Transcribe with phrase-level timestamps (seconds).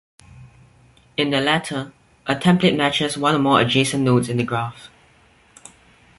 [1.15, 1.93] In the latter,
[2.25, 4.89] a template matches one or more adjacent nodes in the graph.